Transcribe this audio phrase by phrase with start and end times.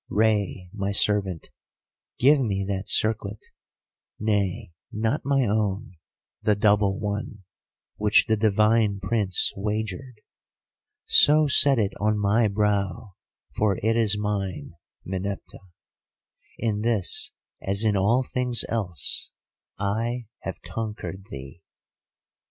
[0.09, 1.51] Rei, my servant,
[2.17, 3.45] give me that circlet;
[4.19, 5.91] nay, not my own,
[6.41, 7.43] the double one,
[7.97, 10.15] which the divine Prince wagered.
[11.05, 13.13] So set it on my brow,
[13.55, 14.71] for it is mine,
[15.05, 15.69] Meneptah.
[16.57, 19.33] In this, as in all things else,
[19.77, 21.61] I have conquered thee.